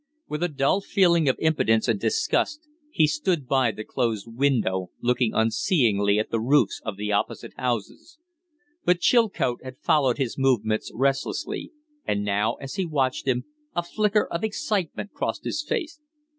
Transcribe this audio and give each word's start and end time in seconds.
With 0.27 0.41
a 0.41 0.47
dull 0.47 0.81
feeling 0.81 1.29
of 1.29 1.37
impotence 1.37 1.87
and 1.87 1.99
disgust 1.99 2.67
he 2.89 3.05
stood 3.05 3.45
by 3.47 3.69
the 3.71 3.83
closed 3.83 4.25
window, 4.27 4.89
looking 4.99 5.35
unseeingly 5.35 6.17
at 6.17 6.31
the 6.31 6.39
roofs 6.39 6.81
of 6.83 6.97
the 6.97 7.11
opposite 7.11 7.53
houses. 7.55 8.17
But 8.83 8.99
Chilcote 9.01 9.63
had 9.63 9.77
followed 9.77 10.17
his 10.17 10.39
movements 10.39 10.89
restlessly; 10.95 11.71
and 12.03 12.25
now, 12.25 12.55
as 12.55 12.73
he 12.77 12.85
watched 12.87 13.27
him, 13.27 13.45
a 13.75 13.83
flicker 13.83 14.25
of 14.25 14.43
excitement 14.43 15.13
crossed 15.13 15.43
his 15.43 15.61
face. 15.63 15.99